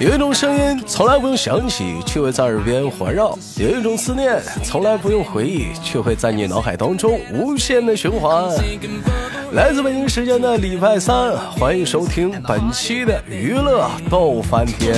[0.00, 8.48] 有一种声音从来不用想起，却会在耳边环绕；有一种思念从来不用回忆，却会在你脑海当中无限的循环。
[9.52, 14.94] 来自北京时间的礼拜三，欢迎收听本期的娱乐逗翻天。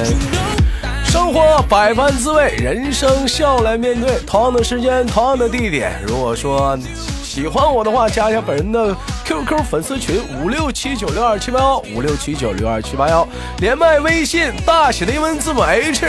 [1.05, 4.19] 生活百般滋味，人生笑来面对。
[4.27, 5.93] 同样的时间，同样的地点。
[6.07, 6.79] 如果说
[7.23, 8.97] 喜欢我的话，加一下本人的。
[9.33, 13.27] QQ 粉丝群五六七九六二七八幺五六七九六二七八幺，
[13.61, 16.07] 连麦微信大写的英文字母 H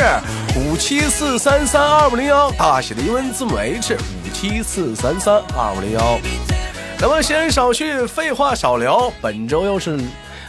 [0.58, 6.20] 五七四三三二五零幺，大写的英文字母 H 五七四三三二五零幺。
[7.00, 9.98] 那么闲言少叙，废话少聊，本周又是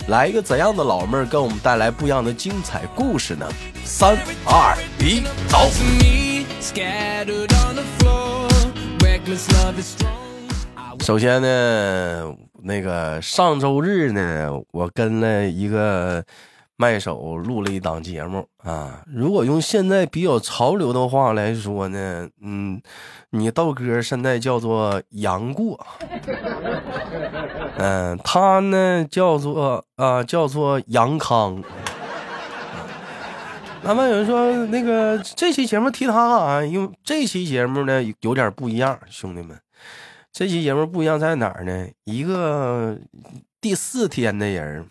[0.09, 3.47] 来一个怎样的老妹儿，给我们带来不一样的精彩故事呢？
[3.84, 5.70] 三二一，走！
[11.05, 12.44] 首先呢。
[12.65, 16.25] 那个上周日呢，我跟了一个
[16.77, 19.03] 麦手录了一档节目啊。
[19.06, 22.81] 如果用现在比较潮流的话来说呢，嗯，
[23.31, 25.87] 你豆哥现在叫做杨过，
[27.77, 31.62] 嗯，他呢叫做啊叫做杨康。
[33.83, 39.55] 那么有人说，那个这期节目提他啊，因为这期节目呢有点不一样，兄弟们。
[40.37, 41.87] 这期节目不一样在哪儿呢？
[42.03, 42.99] 一个
[43.61, 44.85] 第四天的人，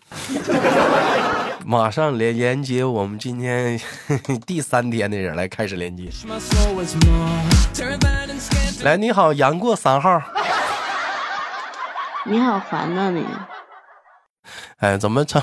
[1.66, 3.78] 马上连连接我们今天
[4.46, 6.08] 第三天的人来开始连接。
[8.82, 10.18] 来，你好，杨过三号。
[12.24, 13.22] 你好，烦呐你。
[14.84, 15.40] 哎，怎么整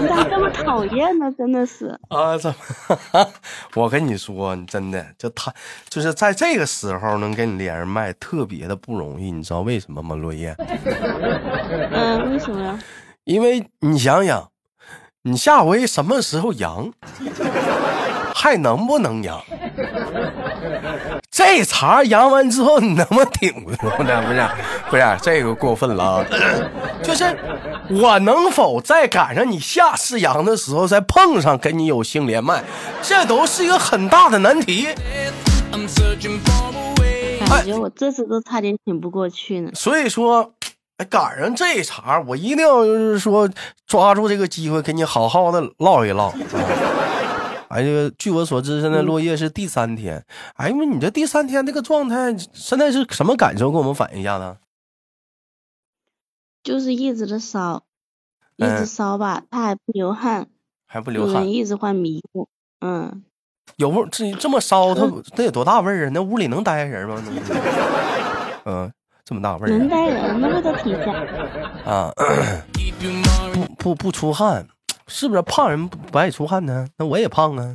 [0.00, 1.30] 你咋这么讨厌呢？
[1.36, 2.50] 真的是 啊，怎
[3.12, 3.28] 么？
[3.76, 5.52] 我跟你说，你真的就他，
[5.90, 9.30] 就是在这个时候能跟你连麦，特别的不容易。
[9.30, 10.16] 你知道为什么吗？
[10.16, 10.56] 落叶。
[11.92, 12.78] 嗯，为什么呀？
[13.24, 14.48] 因为你想想，
[15.24, 16.90] 你下回什么时候阳，
[18.40, 19.42] 还能不能阳？
[21.28, 23.72] 这茬阳完之后，你能不能顶住
[24.04, 24.22] 呢？
[24.28, 24.48] 不是，
[24.90, 26.24] 不是，这个过分了啊！
[27.02, 27.36] 就是
[27.90, 32.62] 我能否再赶上你下次阳的时候再碰上，跟你有性连麦，
[33.02, 34.86] 这都是一个很大的难题。
[37.48, 39.72] 感觉我这次都差点挺不过去呢。
[39.74, 40.52] 所以说，
[41.10, 43.48] 赶上这茬，我一定要就是说
[43.86, 46.32] 抓住这个机会，跟你好好的唠一唠。
[47.68, 50.24] 哎，这个据我所知，现在落叶是第三天。
[50.56, 53.70] 哎，那你这第三天这个状态，现在是什么感受？
[53.70, 54.56] 跟我们反映一下子。
[56.64, 57.84] 就是一直的烧，
[58.56, 60.48] 一直烧吧，他还不流汗，
[60.86, 62.48] 还不流汗，一直换迷糊。
[62.80, 63.22] 嗯，
[63.76, 66.10] 有味这这么烧，他他有多大味儿啊？
[66.12, 67.22] 那屋里能待人吗？
[68.66, 68.92] 嗯，
[69.24, 71.14] 这么大味儿，能待人，那味道挺香。
[71.84, 72.12] 啊，
[73.52, 74.66] 不不不出汗。
[75.08, 76.86] 是不是胖人不爱出汗呢？
[76.98, 77.74] 那我也胖啊。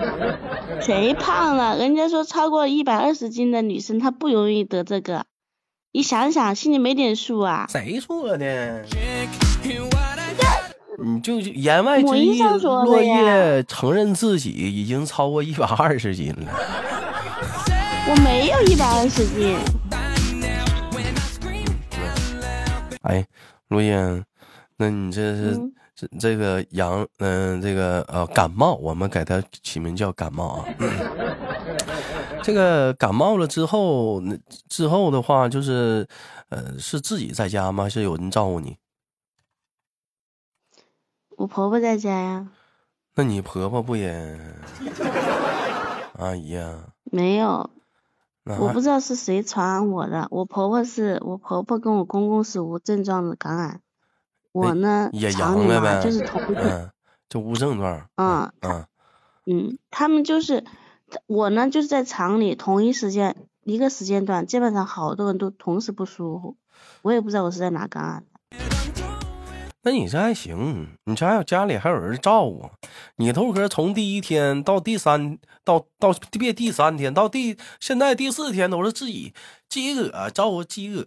[0.80, 1.76] 谁胖了？
[1.76, 5.26] 人家说超过一百二十斤的女生她不容易得这个。
[5.92, 7.66] 你想想，心里没点数啊？
[7.68, 8.84] 谁说的？
[11.04, 16.46] 你就言外之意，落叶承认自己已经超过一百二十斤了。
[18.08, 19.56] 我没有一百二十斤。
[23.02, 23.24] 哎，
[23.68, 24.24] 落叶，
[24.78, 25.56] 那你这是？
[25.56, 25.60] 这
[26.18, 30.64] 这个阳，嗯，这个呃感冒，我们给它起名叫感冒啊。
[32.42, 34.36] 这个感冒了之后，那
[34.68, 36.06] 之后的话就是，
[36.50, 37.88] 呃，是自己在家吗？
[37.88, 38.76] 是有人照顾你？
[41.36, 42.48] 我婆婆在家呀。
[43.14, 44.38] 那你婆婆不也？
[46.18, 46.92] 阿姨呀？
[47.04, 47.70] 没有，
[48.44, 50.26] 我不知道是谁传染我的。
[50.30, 53.80] 我婆婆是我婆婆跟我公公是无症状的感染。
[54.54, 56.88] 我呢，也阳了呗，就是头嗯，
[57.28, 58.08] 就无症状。
[58.14, 58.86] 嗯嗯
[59.46, 60.64] 嗯，他们就是
[61.26, 66.56] 我呢，就是在厂里同一时间一个时间段，基本上好多人都同时不舒服，
[67.02, 68.28] 我也不知道我是在哪感染的。
[69.82, 72.70] 那你这还行，你这还有家里还有人照顾。
[73.16, 79.34] 你头哥从第一天到第三到到别第三天到第现在第四天都是自己
[79.68, 81.04] 自己个照顾自己个。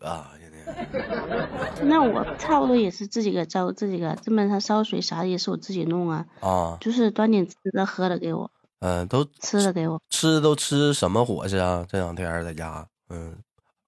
[1.84, 6.26] 那我差不多也是自己个照自己个，基本上烧水啥的也是我自己弄啊。
[6.42, 8.52] 啊，就是端点吃的喝的给我。
[8.80, 10.02] 嗯，都吃的给我。
[10.10, 11.86] 吃都吃什么伙食啊？
[11.90, 13.38] 这两天在家，嗯，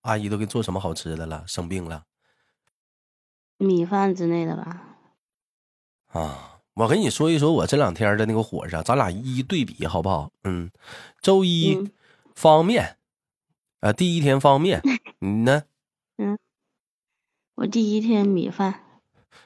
[0.02, 1.44] 阿姨都给做什么好吃的了？
[1.46, 2.04] 生病了？
[3.58, 4.98] 米饭之类的吧。
[6.08, 10.32] 啊，我跟你说一说我这两天的那个伙食，咱俩一一对比好不好？
[10.44, 10.72] 嗯，
[11.22, 11.92] 周一
[12.34, 12.98] 方便
[13.82, 14.82] 啊，第一天方便，
[15.20, 15.64] 你呢？
[17.60, 17.62] 嗯。
[17.62, 18.80] 我第一天米饭，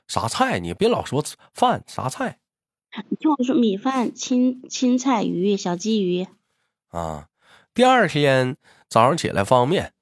[0.07, 0.59] 啥菜？
[0.59, 1.23] 你别老说
[1.53, 2.37] 饭，啥菜？
[3.09, 6.27] 你听我说，米饭、青青菜、鱼、小鲫鱼。
[6.89, 7.27] 啊，
[7.73, 8.55] 第二天
[8.87, 9.93] 早上起来方便。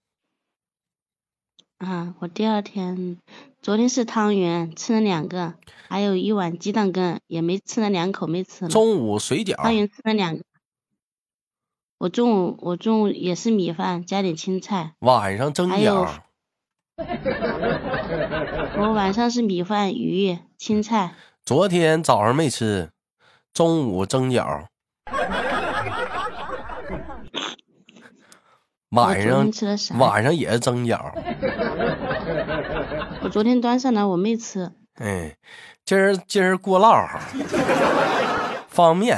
[1.78, 3.18] 啊，我第二天，
[3.62, 5.56] 昨天是汤圆，吃了两个，
[5.88, 8.70] 还有一碗鸡蛋羹，也没吃了两口，没吃了。
[8.70, 9.56] 中午水饺。
[9.56, 10.44] 汤圆吃了两个。
[11.98, 14.96] 我中午我中午也是米饭加点青菜。
[15.00, 16.22] 晚上蒸饺。
[18.78, 21.12] 我晚上是米饭鱼青菜。
[21.44, 22.90] 昨天早上没吃，
[23.54, 24.66] 中午蒸饺。
[28.92, 29.96] 晚上吃了啥？
[29.98, 31.00] 晚上也是蒸饺。
[33.24, 34.72] 我昨天端上来我没吃。
[34.96, 35.36] 哎，
[35.86, 37.22] 今儿今儿过烙哈，
[38.68, 39.18] 方便。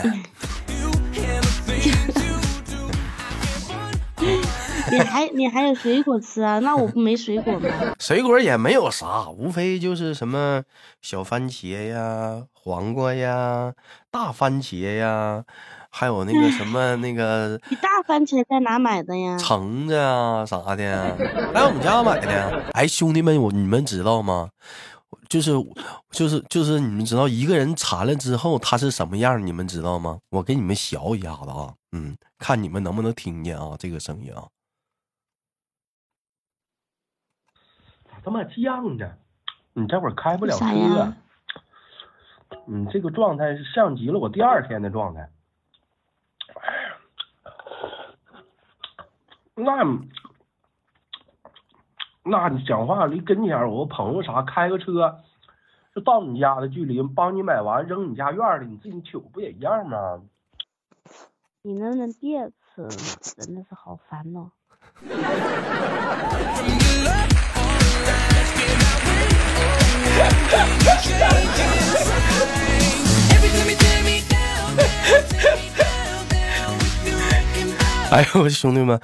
[4.93, 6.59] 你还你还有水果吃啊？
[6.59, 7.69] 那我不没水果吗？
[7.99, 10.63] 水果也没有啥，无非就是什么
[11.01, 13.73] 小番茄呀、黄瓜呀、
[14.11, 15.43] 大番茄呀。
[15.95, 19.37] 还有那个什么 那个，你大番茄在哪买的呀？
[19.37, 21.15] 橙子啊啥的，
[21.53, 22.63] 来我们家买的。
[22.73, 24.49] 哎，兄弟们，我你们知道吗？
[25.29, 25.51] 就是
[26.09, 29.45] 就是就是你们知道一个人馋了之后他是什么样？
[29.45, 30.17] 你们知道吗？
[30.31, 34.45] 我给你们学一下子啊，嗯，看你们能不能听见啊这个声音啊。
[38.23, 39.11] 咋这么犟呢？
[39.73, 41.13] 你这会儿开不了车。
[42.65, 45.29] 你这个状态是像极了我第二天的状态。
[49.55, 49.83] 那，
[52.23, 55.19] 那你讲话离跟前，我朋友啥开个车，
[55.93, 60.21] 就到你家的距离，帮你买完扔你家院里，你自己取不也一样吗？
[61.61, 62.89] 你能不能别吃了？
[63.35, 64.49] 真的是好烦哦。
[78.11, 78.99] 哎呦，兄弟们，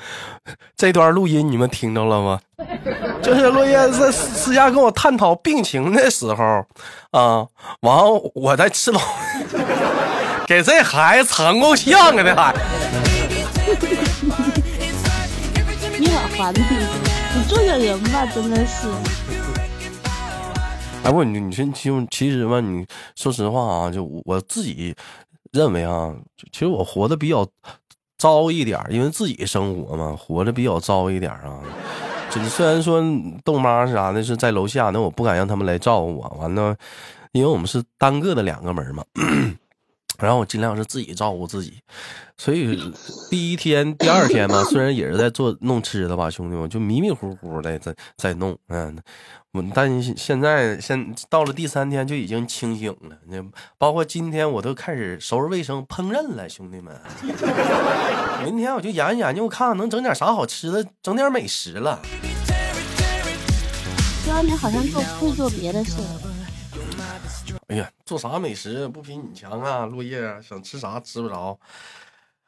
[0.78, 2.40] 这段录音你们听着了吗？
[3.24, 6.64] 就是落叶在私下跟我探讨病情的时候，
[7.12, 7.48] 啊，
[7.82, 9.08] 完后我在吃东西，
[10.46, 12.24] 给这孩子藏够呛啊！
[12.24, 12.60] 这孩子，
[15.98, 16.54] 你好烦
[17.50, 18.88] 你，你做个人吧，真的是。
[21.04, 22.86] 哎，不，你你说，其实其实吧，你
[23.16, 24.96] 说实话啊，就我自己
[25.52, 26.14] 认为啊，
[26.52, 27.48] 其实我活的比较。
[28.20, 31.62] 糟一点，因为自己生活嘛，活的比较糟一点啊。
[32.30, 33.02] 就虽然说
[33.46, 36.28] 豆妈啥的是在楼下，那我不敢让他们来照顾我。
[36.38, 36.76] 完了，
[37.32, 39.06] 因为我们是单个的两个门嘛，
[40.20, 41.74] 然后我尽量是自己照顾自己。
[42.38, 42.94] 所以
[43.30, 48.98] 第一天、第二天嘛，虽然也是在做弄吃的吧，兄弟们就迷迷糊糊的在在弄，嗯。
[49.52, 53.44] 我但现在现到了第三天就已经清醒了，那
[53.80, 56.96] 包括今天我都开始收拾卫生烹饪了，兄弟们。
[58.46, 62.00] 明天我就研究研究，看看能整点啥好吃的，整点美食了。
[64.24, 65.94] 第二天好像做会做别的事。
[67.70, 71.60] 哎呀，做啥美食不比你强啊，落叶，想吃啥吃不着。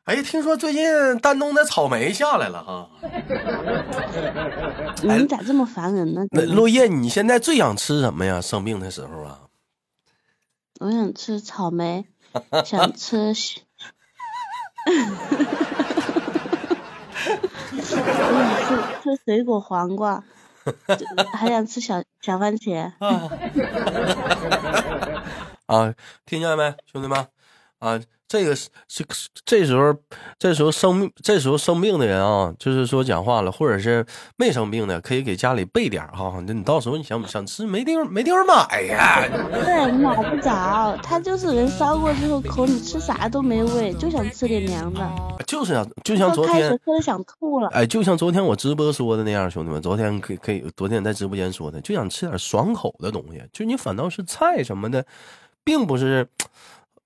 [0.06, 0.84] 哎，听说最近
[1.20, 2.90] 丹东的草莓下来了哈。
[5.04, 6.26] 你咋这么烦人呢？
[6.32, 8.42] 那落叶，你现在最想吃什么呀？
[8.42, 9.42] 生病的时候啊？
[10.80, 12.08] 我想吃草莓，
[12.66, 13.32] 想 吃， 我
[17.84, 17.94] 想
[18.66, 20.24] 吃吃水果黄瓜，
[21.34, 22.92] 还想吃小小番茄。
[22.98, 23.30] 啊，
[26.26, 27.28] 听见没，兄弟们？
[27.80, 28.02] 啊。
[28.32, 29.04] 这个是是
[29.44, 29.94] 这时候，
[30.40, 34.06] 这时候生病，这时候生病的人啊，就是说讲话了，或者是
[34.38, 36.42] 没生病的，可以给家里备点哈。
[36.48, 39.28] 那你到时候你想想吃，没地方没地方买呀。
[39.52, 45.12] 对，买不着，他就是人烧过之后口里吃啥都没味，就想吃点凉的。
[45.46, 47.68] 就是啊，就像昨天喝的想吐了。
[47.74, 53.44] 哎，就像昨天我直播说的那样，兄弟们，昨天可以可以，昨天在直播间说的，就想吃点爽口的东西。
[53.52, 55.06] 就你反倒是菜什么的，
[55.64, 56.28] 并不是。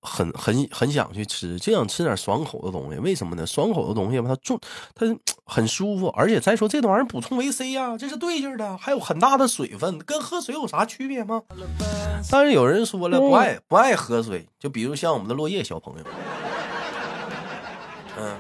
[0.08, 3.00] 很很很想去吃，就想吃点爽口的东西。
[3.00, 3.44] 为什么呢？
[3.44, 4.60] 爽口的东西吧，它重，
[4.94, 5.04] 它
[5.48, 11.42] 很舒服，而且再说这玩意儿补充维 C 呀，这是对劲的，还有很大的水分，跟喝水有啥区别吗？
[12.30, 16.04] 但是有人说了，不爱不爱喝水，就比如像我们的落叶小朋友，
[18.20, 18.38] 嗯，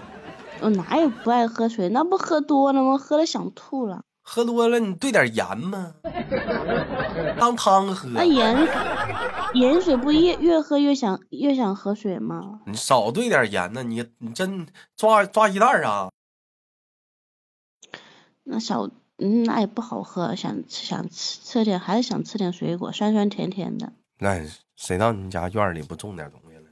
[0.61, 1.89] 我哪有不爱喝水？
[1.89, 2.95] 那不喝多了吗？
[2.95, 4.03] 喝了想吐了。
[4.27, 5.93] 喝多了，你兑点盐吗？
[7.39, 8.09] 当汤喝。
[8.09, 8.57] 那盐
[9.53, 12.61] 盐水不越越喝越想越想喝水吗？
[12.65, 14.65] 你少兑点盐呢，你你真
[14.97, 16.09] 抓抓鸡蛋啊？
[18.43, 18.89] 那少
[19.19, 23.93] 嗯，那也不好喝，想吃想吃吃点，还是想吃点水果，酸酸甜甜的。
[24.17, 24.41] 那
[24.75, 26.63] 谁到你家院里不种点东西了？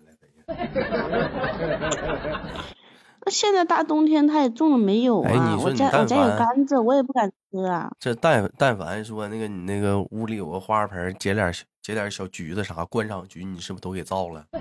[3.25, 5.29] 那现在大冬天他也种了没有啊？
[5.29, 7.89] 哎你说我家我家有甘蔗，我也不敢吃啊。
[7.99, 14.45] 这但但凡说那个你那个屋里有个花盆，结点小结点小橘子啥观赏橘，你是不是都给造了？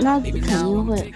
[0.00, 1.12] 那肯定会。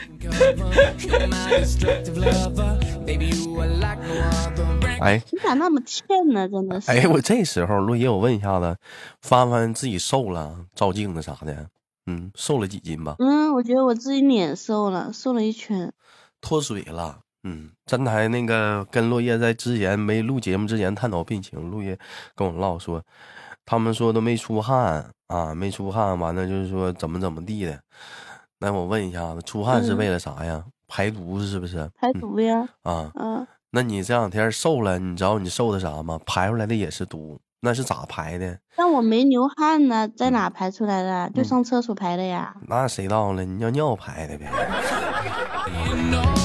[5.00, 6.48] 哎你咋那么欠呢？
[6.48, 6.90] 真的是。
[6.90, 8.76] 哎，我这时候落叶，我问一下子，
[9.20, 11.66] 翻翻自己瘦了，照镜子啥的，
[12.06, 13.16] 嗯，瘦了几斤吧？
[13.18, 15.92] 嗯，我觉得我自己脸瘦了，瘦了一圈。
[16.40, 17.20] 脱水了。
[17.44, 21.98] 嗯，站台那个跟落叶在之前没录节目之前探讨病情，落叶
[22.36, 23.02] 跟我唠说，
[23.64, 27.80] 他们说都没出汗啊，没出汗，完了就是说怎么怎么地的。
[28.60, 30.64] 那我问一下子，出汗是嗯为了啥呀？
[30.86, 31.90] 排毒是不是？
[31.96, 36.20] 排毒呀，啊，嗯，那你这两天瘦了，你知道你瘦的啥吗？
[36.24, 38.58] 排出来的也是毒，那是咋排的？
[38.76, 41.30] 但我没流汗呢，在嗯哪排出来的？
[41.32, 42.52] 就上厕所排的呀。
[42.66, 43.44] 那谁到了？
[43.44, 44.50] 你尿尿排的呗？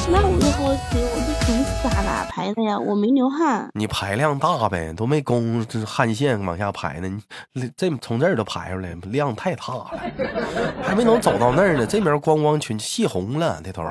[0.09, 2.77] 那我就好奇，我就从咋哪排的呀？
[2.77, 3.67] 我没流汗。
[3.73, 7.09] 你排量大呗，都没供这汗腺往下排呢，
[7.53, 9.91] 你这从这儿都排出来，量太大了，
[10.83, 13.81] 还没能走到那儿呢，这边光光全泄红了，这头。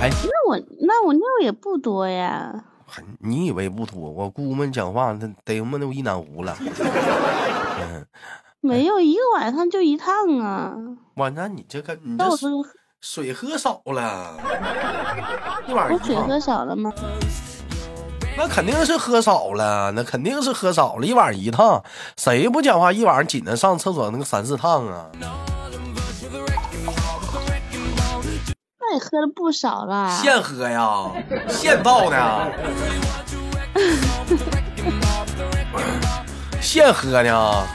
[0.00, 2.64] 哎，那我那我尿也不多呀。
[3.18, 3.98] 你以为不多？
[3.98, 6.56] 我姑们讲话，他得他妈都一南湖了。
[7.80, 8.06] 嗯，
[8.60, 10.74] 没有一个晚上就一趟啊。
[11.16, 12.50] 哇，那你这个你这那我说
[13.00, 14.36] 水喝少了，
[15.66, 16.92] 一晚上我水喝少了吗？
[18.36, 21.84] 那肯定是喝少了，那肯定是喝少了，一晚上一趟，
[22.16, 25.10] 谁不讲话一晚上紧着上厕所那个三四趟啊？
[28.94, 30.08] 也喝了不少了。
[30.22, 31.10] 现喝呀，
[31.48, 32.52] 现倒的，
[36.60, 37.66] 现喝呢，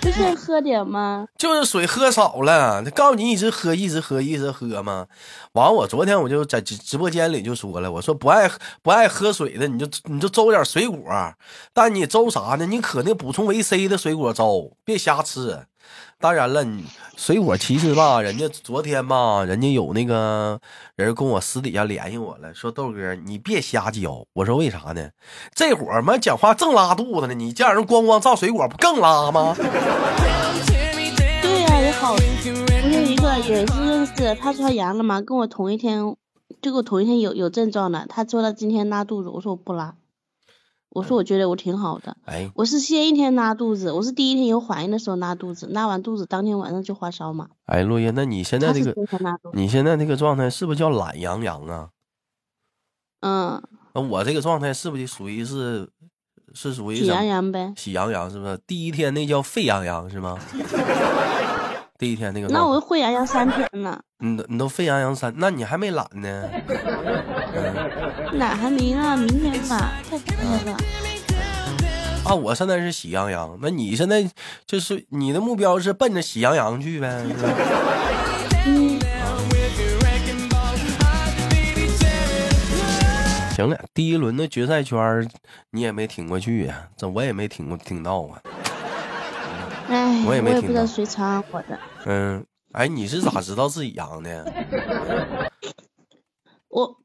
[0.00, 1.26] 就是喝点吗？
[1.36, 2.82] 就是水喝少了。
[2.82, 5.06] 他告诉你一直喝，一直喝，一直喝嘛。
[5.52, 8.50] 完，我昨天我就在直直播间里就说了，我说不爱
[8.82, 10.98] 不爱喝水的，你就你就粥点水果，
[11.74, 12.64] 但你粥啥呢？
[12.64, 15.66] 你可那补充维 C 的水果粥，别瞎吃。
[16.20, 16.84] 当然了，你
[17.16, 20.58] 水果其实吧，人家昨天吧，人家有那个
[20.96, 24.24] 人跟我私底下联系我了，说豆哥你别瞎教。
[24.32, 25.10] 我说为啥呢？
[25.54, 29.54] 这会儿嘛讲话正拉肚子呢，你叫人光光造水果不更拉吗？
[31.42, 32.14] 对呀、也好。
[32.14, 32.18] 我
[32.90, 36.00] 有一个也是认识，他说他阳了嘛，跟我同一天，
[36.62, 38.06] 就跟我同一天有有症状的。
[38.08, 39.94] 他说他今天拉肚子，我说我不拉，
[40.94, 42.16] 我说我觉得我挺好的。
[42.24, 47.48] 哎，我是先一天拉肚子，我是第一天有反应的时候拉肚子，拉完肚子当天晚上就发烧嘛。
[47.66, 48.94] 哎，落叶，那你现在这个
[49.52, 51.88] 你现在这个状态是不是叫懒洋洋啊？
[53.20, 53.60] 嗯，
[53.94, 55.88] 那我这个状态是不是属于是
[56.52, 57.74] 是属于喜羊羊呗。
[57.76, 58.56] 喜羊羊是不是？
[58.66, 60.38] 第一天那叫沸羊羊是吗？
[61.96, 66.44] 第一天那个那，我会羊羊三天了，你都你都沸羊羊三，那你还没懒呢？
[68.32, 69.16] 哪还没呢？
[69.16, 70.34] 明天吧，太快
[70.64, 70.76] 了。
[72.24, 74.28] 啊，我现在是喜羊羊，那你现在
[74.66, 77.24] 就是你的目标是奔着喜羊羊去呗？
[78.66, 78.98] 嗯，
[83.54, 85.30] 行了，第一轮的决赛圈
[85.70, 88.42] 你也没挺过去呀、这我也没挺过挺到啊。
[90.14, 91.78] 哎，我也没听到不知道谁传我的。
[92.06, 95.50] 嗯，哎，你是咋知道自己阳的？
[96.68, 96.98] 我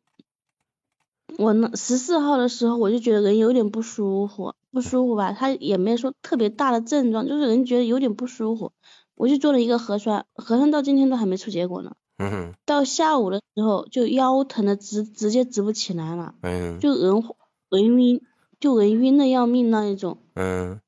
[1.37, 8.73] 我那十四号的时候我就觉得人有点不舒服，不舒服吧，他也没说特别大的症状，就是人觉得有点不舒服，
[9.15, 11.93] 我就做了一个核酸，核酸到今天都还没出结果呢。
[12.21, 17.23] 嗯哼到下午的时候就腰疼的直直接直不起来了，嗯就人
[17.69, 18.21] 人晕，
[18.59, 20.17] 就人晕的要命那一种。
[20.35, 20.81] 嗯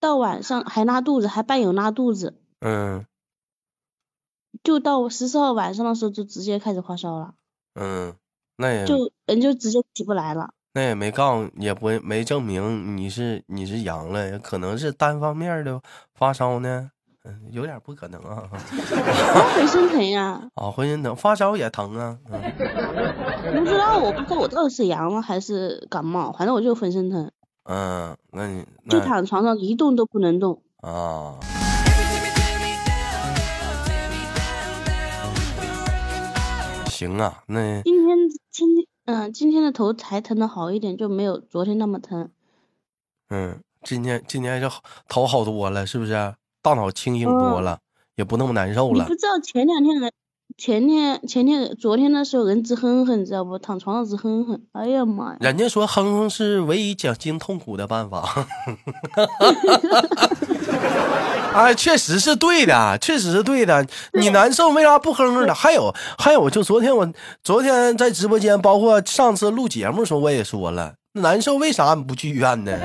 [0.00, 3.04] 到晚上还拉肚子，还伴有拉肚子，嗯。
[4.64, 7.34] 就到十四号晚上的时候就直接开始发烧了，
[7.74, 8.14] 嗯，
[8.56, 10.50] 那也就人就直接起不来了。
[10.72, 15.80] 那也没告诉，也不没证明你是你是阳了，可能是单方面的
[16.14, 16.90] 发烧呢，
[17.24, 18.48] 嗯，有点不可能啊。
[18.50, 23.58] 我浑身疼呀，啊，浑身疼，发烧也疼啊，嗯。
[23.58, 27.30] 不知道我不知道我到底是阳了还是感冒，反正我就浑身疼，
[27.70, 30.62] 嗯，那你就躺床上一动都不能动。
[30.80, 31.38] 啊，
[36.88, 38.16] 行啊，那今天
[38.50, 42.30] 今天嗯、今天的头才疼的好一点，就没有昨天那么疼。
[43.28, 46.34] 嗯，今天今天就好头好多了，是不是？
[46.62, 47.78] 大脑清醒多嗯了，
[48.16, 49.14] 也不那么难受了你不。
[49.14, 50.10] 知道前两天人
[50.58, 53.56] 前天前天昨天的时候人直哼哼，知道不？
[53.60, 55.36] 躺床上直哼哼，哎呀妈呀！
[55.38, 58.28] 人家说哼哼是唯一减轻痛苦的办法。
[61.54, 63.86] 哎，确实是对的，确实是对的。
[64.14, 65.54] 你难受为啥不哼哼的？
[65.54, 67.08] 还有还有，就昨天我
[67.44, 72.76] 昨天在直播间，包括上次录节目时候，我也说了，难受为啥不去医院呢？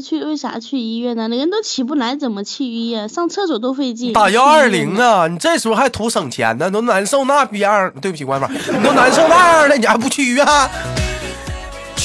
[0.00, 1.28] 去为啥去医院呢？
[1.28, 3.08] 人都起不来，怎么去医院？
[3.08, 4.12] 上厕所都费劲。
[4.12, 5.26] 打幺二零啊！
[5.28, 6.70] 你这时候还图省钱呢？
[6.70, 10.46] 都难受那逼样，对不起官方，你都难受那样了，你还不去医院？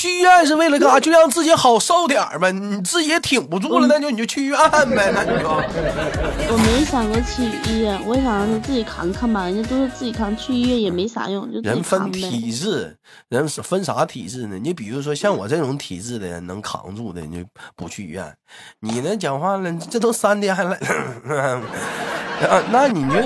[0.01, 0.99] 去医院是为了干啥？
[0.99, 2.51] 就让自己好受点呗。
[2.51, 4.57] 你自己也挺不住了，那就你就去医院
[4.95, 5.11] 呗。
[5.13, 5.47] 那你就。
[5.47, 9.45] 我没想过去医院，我想着自己扛扛吧。
[9.45, 12.97] 人家都是自己扛，去医院也没啥用，就人分体质，
[13.29, 14.57] 人是分啥体质呢？
[14.57, 18.35] 你比如说像我这种体质的人，能扛住的，你就不去医院。
[18.79, 19.15] 你呢？
[19.15, 20.71] 讲话了，这都三天还来，
[22.49, 22.63] 啊？
[22.71, 23.17] 那你就。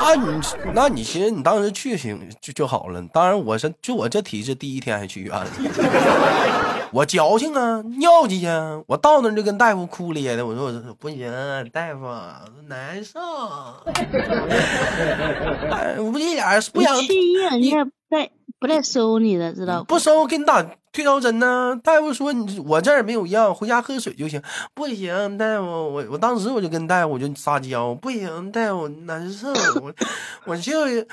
[0.00, 0.40] 啊，你
[0.74, 3.02] 那你其实你当时去行就就好了。
[3.12, 5.46] 当然我是就我这体质，第一天还去医院了。
[6.90, 8.80] 我矫情啊，尿急啊！
[8.86, 11.30] 我到那就跟大夫哭咧的，我说我不行，
[11.72, 12.00] 大夫
[12.66, 13.20] 难受。
[16.02, 19.94] 我一点不想去医院，人家不带不带收你的，知道不？
[19.94, 20.66] 不收，给你打。
[20.92, 21.78] 退烧针呢？
[21.84, 24.42] 大夫说你我这儿没有药，回家喝水就行。
[24.74, 29.92] 不行，大夫，我我当时我就跟大夫我就撒娇，不行，大夫难受，我
[30.46, 31.06] 我就是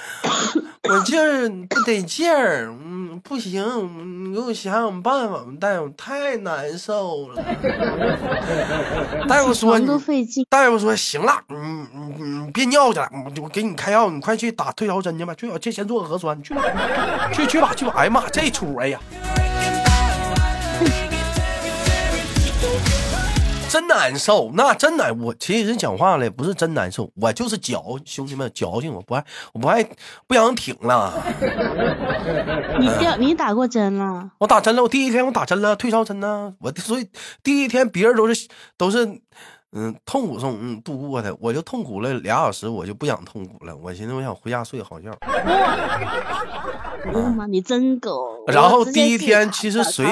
[0.90, 7.44] 我就是不得劲儿，嗯，不行，你给我想想办法，大夫太难受了。
[9.30, 9.88] 大夫说你
[10.50, 16.64] 大夫说行了，你你你别尿去了，我我给你开药，你快去打退烧针去吧，最好先先做个核酸，去吧，
[17.32, 17.94] 去去吧去吧。
[17.96, 19.00] 哎呀妈，这出哎呀！
[23.88, 25.18] 真难受，那真难。
[25.18, 29.82] 我其实讲话了，不是真难受，我就是矫兄弟们矫情，我不爱，我不爱，
[30.28, 31.14] 不想挺了。
[32.78, 34.30] 你掉，你打过针了？
[34.40, 36.54] 我打针了，我第一天我打针了，退烧针呢。
[36.60, 37.10] 我所以
[37.42, 38.48] 第一天别人都是
[38.78, 39.22] 都是。
[39.74, 43.76] 嗯，痛苦中嗯度过的，我就痛苦了俩小时，我就不想痛苦了。
[43.76, 45.12] 我寻思我想回家睡个好觉。
[47.06, 48.44] 哎呀妈，你真狗！
[48.48, 50.06] 然后第一天其实水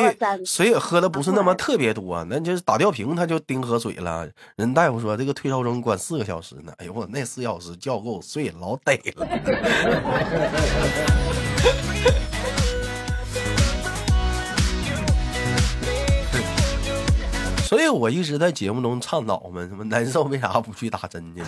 [0.45, 4.27] 水也喝的不是那么特别多，那就是打吊瓶他就盯喝水了。
[4.55, 6.71] 人大夫说这个退烧针管四个小时呢。
[6.77, 9.27] 哎呦我那四小时觉够睡，老得了。
[17.65, 21.47] 所以我一直在节目中倡导嘛，什么难受为啥不去打针去呢？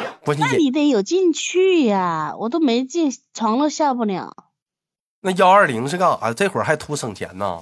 [0.37, 4.35] 那你得有进去呀，我都没进，床都下不了。
[5.21, 6.33] 那幺二零是干啥？
[6.33, 7.59] 这会儿还图省钱呢？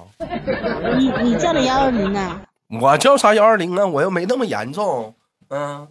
[0.98, 2.40] 你你叫的幺二零呢？
[2.80, 3.86] 我叫啥幺二零啊？
[3.86, 5.14] 我又没那么严重。
[5.48, 5.88] 嗯，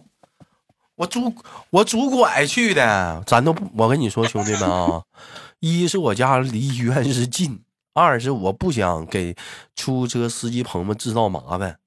[0.94, 1.34] 我拄
[1.70, 3.68] 我拄拐去的，咱都不。
[3.76, 5.02] 我跟你说，兄弟们啊，
[5.58, 7.62] 一是我家离医院是近。
[7.92, 9.34] 二是我不想给
[9.74, 11.79] 出租车司机朋友们制造麻烦，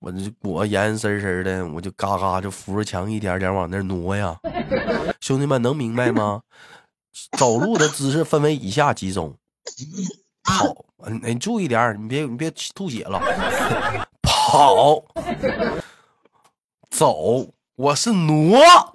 [0.00, 4.38] 我这裹严严实实的，我就嘎嘎就扶着墙一点点往那挪呀。
[5.20, 6.42] 兄弟们能明白吗？
[7.36, 9.36] 走路的姿势分为以下几种：
[10.44, 10.86] 跑，
[11.22, 13.20] 你注意点，你别你别吐血了。
[14.22, 15.04] 跑，
[16.90, 17.48] 走。
[17.78, 18.58] 我是挪，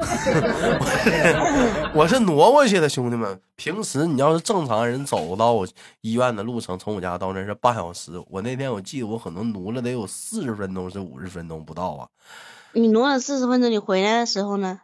[1.95, 3.39] 我是挪过去的，兄弟们。
[3.55, 5.65] 平时你要是正常人走到我
[6.01, 8.21] 医院的路程，从我家到那是半小时。
[8.29, 12.09] 我那天我记得我可能挪了得有四十分钟，是五十分钟不到啊。
[12.73, 14.81] 你挪了四十分钟，你回来的时候呢？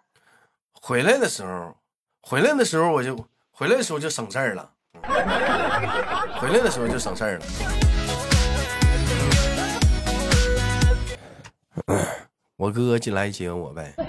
[0.72, 1.76] 回来的时候，
[2.22, 4.70] 回来的时候我就回来的时候就省事儿了。
[6.40, 7.46] 回来的时候就省事儿了。
[12.60, 13.94] 我哥进来接我呗。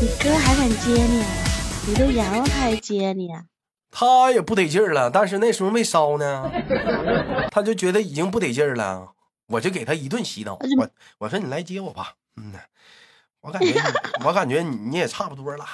[0.00, 1.24] 你哥还敢接你？
[1.86, 3.28] 你都阳了他还接你？
[3.92, 6.50] 他也不得劲儿了，但是那时候没烧呢，
[7.52, 9.12] 他就觉得已经不得劲儿了，
[9.46, 10.58] 我就给他一顿洗脑。
[10.76, 12.58] 我我说你来接我吧，嗯呐，
[13.40, 13.80] 我感觉
[14.26, 15.64] 我感觉你你也差不多了，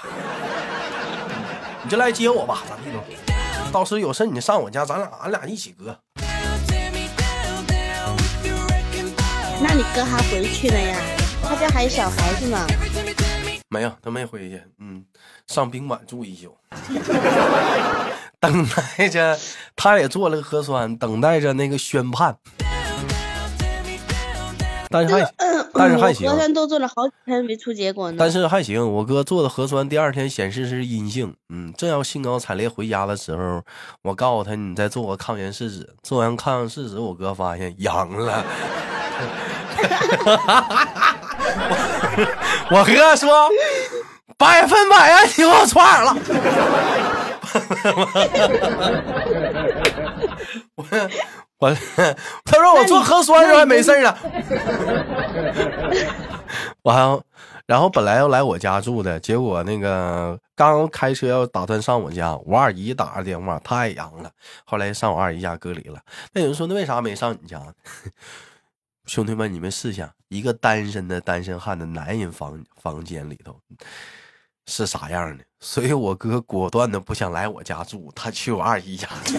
[1.83, 3.01] 你就来接我吧，咱地都，
[3.73, 5.99] 到时候有事你上我家，咱俩俺俩一起搁。
[9.63, 10.99] 那你哥还回去了呀？
[11.43, 12.67] 他家还有小孩子呢。
[13.69, 14.63] 没有，他没回去。
[14.79, 15.05] 嗯，
[15.47, 16.57] 上宾馆住一宿，
[18.41, 19.39] 等待着。
[19.77, 22.37] 他也做了个核酸，等待着那个宣判。
[24.89, 25.33] 但是还，
[25.73, 26.29] 但是还行。
[26.29, 28.17] 核酸都做了好几天没出结果呢。
[28.19, 31.33] 但是还行，我哥做的核酸第二天显示是阴性。
[31.49, 33.63] 嗯，正要兴高采烈回家的时候，
[34.03, 35.95] 我告诉他，你再做个抗原试纸。
[36.03, 38.45] 做完抗原试纸，我哥发现阳了。
[42.71, 43.49] 我哥说
[44.37, 46.17] 百分百啊，你给我串儿了。
[50.77, 50.85] 我
[51.59, 51.75] 我
[52.45, 54.17] 他说我做核酸时候还没事儿呢。
[56.83, 57.19] 完，
[57.67, 64.31] 然后本来要来我家住的，结果那个刚开车要打算上我家，我二姨打个电话，太阳了，
[64.65, 66.01] 后来上我二姨家隔离了。
[66.33, 67.61] 那有人说，那为啥没上你家？
[69.11, 73.61] 兄弟们，你们试想，一个单身的单身汉的男人房房间里头
[74.67, 75.43] 是啥样的？
[75.59, 79.37] 所以我哥果断的不想来我家住，他去我二姨家住。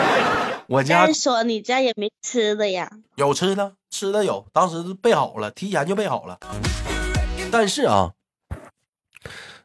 [0.66, 2.90] 我家说你家也没吃的呀？
[3.16, 6.38] 有吃的，吃的有，当时备好了，提前就备好了。
[7.50, 8.14] 但是啊，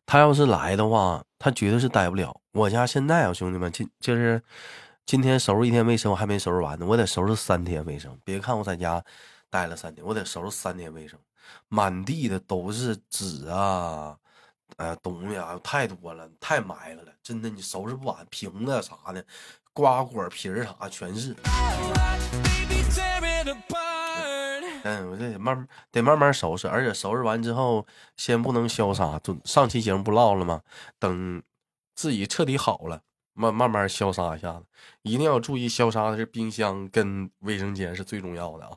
[0.06, 2.42] 他要是来的话，他绝对是待不了。
[2.52, 4.44] 我家现在啊，兄弟们，今就是
[5.06, 8.14] 今天收拾一天卫生，我还没收拾完呢，我得收拾三天卫生。
[8.26, 9.02] 别看我在家
[9.50, 11.20] 待了三天，我得收拾三天卫生，
[11.68, 14.18] 满地的都是纸啊，
[14.78, 19.26] 呃，东西啊，太多了，太埋汰了，真的，你收拾不完，瓶子啥的。
[19.74, 21.36] 瓜果皮儿啥全是，
[24.84, 29.20] 嗯，我这得慢慢得慢慢收拾，而且收拾完之后，先不能潇洒。
[29.20, 30.64] 就上期节目不唠了吗？
[30.98, 31.44] 等
[31.94, 33.04] 自己彻底好了，
[33.38, 34.66] 慢慢慢消杀一下子，
[35.04, 38.72] 一定要注意消杀的是冰箱跟卫生间是最重要的啊。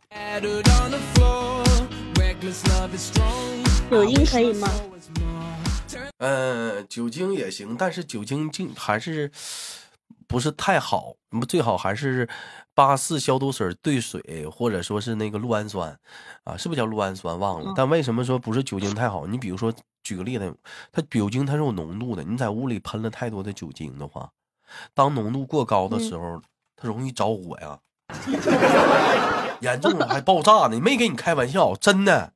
[3.90, 4.68] 酒精 可以吗？
[6.18, 9.32] 嗯，酒精也行，但是酒精净还是。
[10.26, 12.28] 不是太好，那么最好还是
[12.72, 15.98] 八四消毒水兑水，或者说是那个氯氨酸，
[16.44, 17.36] 啊，是不是叫氯氨酸？
[17.36, 17.72] 忘了。
[17.74, 19.26] 但为什么说不是酒精太好？
[19.26, 20.54] 你比如说，举个例子，
[20.92, 24.30] 它酒精它是有浓度的，你在屋里喷了太多的酒精的话，
[24.94, 26.40] 当浓度过高的时候，
[26.76, 27.78] 它容易着火呀，
[29.60, 30.80] 严重了还爆炸呢。
[30.80, 32.32] 没给你开玩笑，真的，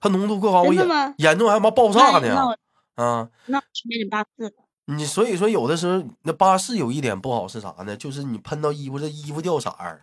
[0.00, 2.54] 它浓度过高，严严重还妈爆炸呢。
[2.94, 4.54] 啊，那去买点八四。
[4.88, 7.96] 你所以说有的时候那八四有一点不好是啥呢？
[7.96, 10.00] 就是你喷到衣服，这衣服掉色儿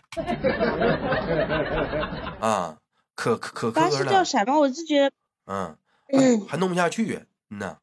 [2.41, 2.75] 啊，
[3.15, 4.57] 可可可巴士掉色吗？
[4.57, 5.11] 我是觉得，
[6.11, 7.77] 嗯，还弄不下去，嗯呐。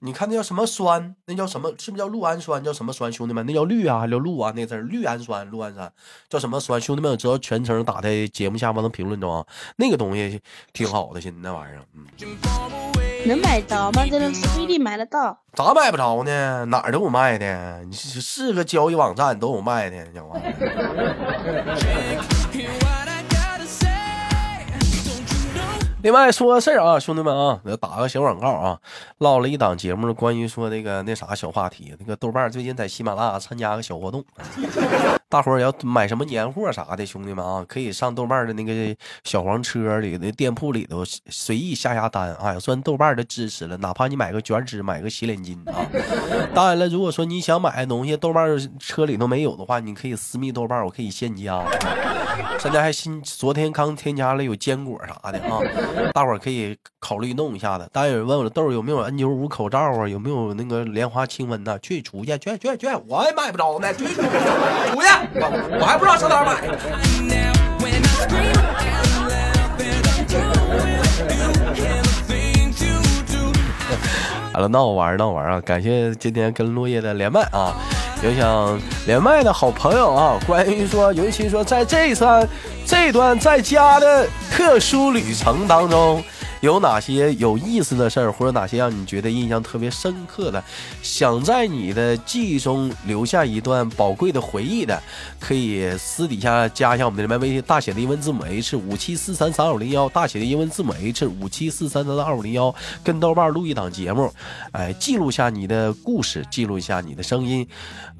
[0.00, 1.14] 你看那叫什么酸？
[1.26, 1.70] 那叫什么？
[1.78, 2.62] 是不是叫氯氨酸？
[2.62, 3.12] 叫什么酸？
[3.12, 4.52] 兄弟们，那叫氯啊，还叫氯啊？
[4.54, 5.92] 那字儿氯氨酸，氯氨酸？
[6.28, 6.80] 叫什么酸？
[6.80, 9.44] 兄弟们，知道全程打在节目下方的评论中啊。
[9.76, 10.40] 那个东西
[10.72, 12.06] 挺好的，现在那玩意儿，嗯。
[13.26, 14.04] 能买着吗？
[14.08, 15.36] 这个不一定买得到。
[15.54, 16.64] 咋买不着呢？
[16.66, 20.38] 哪儿都有卖的，你是个交易网站都有卖的，讲话。
[26.06, 28.78] 另外说个事儿啊，兄弟们啊，打个小广告啊，
[29.18, 34.24] 唠了一档节目，关于说那个那啥小话题，那个豆瓣最近在喜马拉雅参加个小活动，
[35.28, 45.84] 大伙儿要买什么年货啥的，兄弟们啊，可以上豆瓣的那个小黄车里的店铺里头随意下下单啊，算豆瓣的支持了，哪怕你买个卷纸，买个洗脸巾啊。
[46.54, 51.64] 当然了，如果说你想买的东西豆瓣车里头没有的话，你可以私密豆瓣，我可以现加。
[52.58, 55.60] 现在还新，昨天刚添加了有坚果啥的啊。
[56.12, 57.88] 大伙儿可以考虑弄一下子。
[57.92, 60.08] 大家有人问我的豆有没有 N 九五口罩啊？
[60.08, 61.78] 有没有那个莲花清瘟呐？
[61.78, 62.86] 去出去，去去去！
[63.06, 64.28] 我也买不着呢，去出去！
[64.98, 66.56] 我还不知道上哪儿买。
[74.56, 75.60] 好了，闹玩闹玩啊！
[75.60, 77.74] 感谢今天跟落叶的连麦啊！
[78.22, 82.48] 有想连麦的好朋友啊，关于说，尤其说在这三
[82.86, 86.24] 这段在家的特殊旅程当中。
[86.60, 90.62] 有哪些有意思的事儿，或者哪些让你觉得印象特别深刻的，
[91.02, 95.00] 想在你的记忆中留下一段宝贵的回忆的，
[95.38, 104.32] 可以私底下加一下我们的连麦微信，大写的英文字母 H 五七四三三二五零幺，大写的英文字母 H 五七四三三三二五零幺，跟豆瓣录一档节目，
[104.72, 107.66] 哎，记录下你的故事，记录一下你的声音，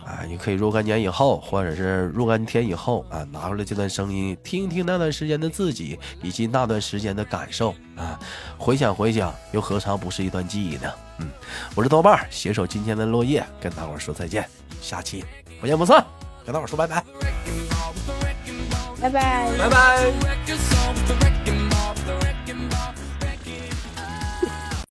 [0.07, 8.16] 啊，你可以若干年以后，或者是若干天以后啊，拿出来这段声音，听一听那段时间的自己，以及那段时间的感受啊。
[8.57, 10.88] 回想回想，又何尝不是一段记忆呢？
[11.19, 11.29] 嗯，
[11.75, 14.49] 我是豆瓣携手今天的落叶，跟大伙说再见，
[14.81, 15.25] 下期
[15.61, 16.07] 不见不散，
[16.45, 17.03] 跟大伙说拜拜，
[19.01, 20.12] 拜拜，拜拜。